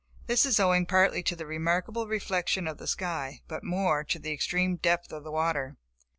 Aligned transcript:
This 0.25 0.47
is 0.47 0.59
owing 0.59 0.87
partly 0.87 1.21
to 1.21 1.35
the 1.35 1.45
remarkable 1.45 2.07
reflection 2.07 2.67
of 2.67 2.79
the 2.79 2.87
sky 2.87 3.41
but 3.47 3.63
more 3.63 4.03
to 4.05 4.17
the 4.17 4.31
extreme 4.33 4.77
depth 4.77 5.13
of 5.13 5.23
the 5.23 5.29
water. 5.31 5.77